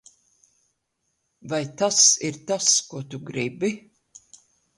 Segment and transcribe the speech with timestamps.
[1.51, 1.99] Vai tas
[2.31, 3.71] ir tas, ko tu gribi?